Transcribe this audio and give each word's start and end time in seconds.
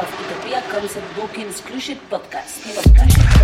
of 0.00 0.10
Utopia 0.20 0.62
Concept 0.70 1.06
Bookings 1.16 1.60
Cruise 1.60 1.96
Podcast. 2.10 2.62
podcast. 2.76 3.37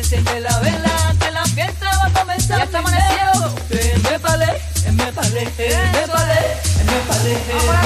enciende 0.00 0.40
la 0.40 0.58
vela, 0.60 1.14
que 1.20 1.30
la 1.30 1.44
fiesta 1.44 1.86
va 1.98 2.06
a 2.06 2.12
comenzar. 2.12 2.58
Ya 2.58 2.64
está 2.64 2.78
amaneciendo. 2.78 3.54
Me 4.10 4.18
palé, 4.18 4.46
me 4.92 5.12
palé, 5.12 5.44
me 5.56 6.06
palé, 6.08 6.56
me 6.84 7.00
palé. 7.06 7.79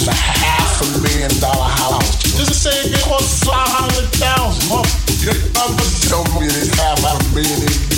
is 0.00 0.08
a 0.08 0.12
half 0.12 0.80
a 0.80 1.02
million 1.02 1.30
dollar 1.40 1.68
house. 1.68 2.22
Just 2.22 2.62
say 2.62 2.70
it 2.70 3.00
costs 3.02 3.44
500,000. 3.44 4.70
Your 5.20 5.34
numbers 5.52 6.08
tell 6.08 6.24
me 6.40 6.46
it 6.46 6.56
is 6.56 6.74
half 6.74 7.04
a 7.04 7.34
million. 7.34 7.89